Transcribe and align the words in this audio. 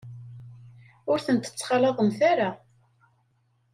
Ur 1.11 1.19
tent-ttxalaḍemt 1.25 2.19
ara. 2.31 2.49